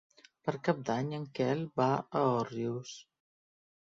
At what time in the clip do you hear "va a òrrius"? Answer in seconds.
1.81-2.95